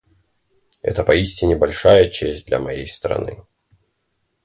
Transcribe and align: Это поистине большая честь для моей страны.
Это 0.81 1.03
поистине 1.03 1.55
большая 1.55 2.09
честь 2.09 2.47
для 2.47 2.57
моей 2.59 2.87
страны. 2.87 3.43